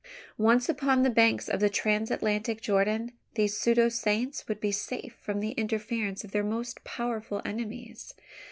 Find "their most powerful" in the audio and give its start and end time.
6.31-7.39